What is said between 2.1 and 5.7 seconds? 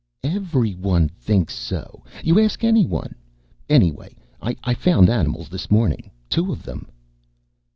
You ask anyone. Anyway, I found animals this